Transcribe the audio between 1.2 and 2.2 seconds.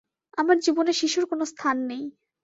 কোনো স্থান নেই।